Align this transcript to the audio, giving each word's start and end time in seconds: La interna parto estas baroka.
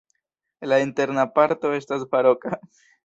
La 0.71 0.79
interna 0.85 1.25
parto 1.39 1.75
estas 1.81 2.07
baroka. 2.17 2.57